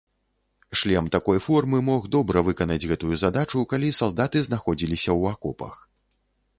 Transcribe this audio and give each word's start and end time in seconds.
Шлем 0.79 1.09
такой 1.15 1.37
формы 1.47 1.81
мог 1.91 2.09
добра 2.17 2.43
выканаць 2.49 2.79
гэтую 2.93 3.13
задачу, 3.27 3.63
калі 3.75 3.95
салдаты 4.01 4.37
знаходзіліся 4.49 5.09
ў 5.19 5.37
акопах. 5.37 5.75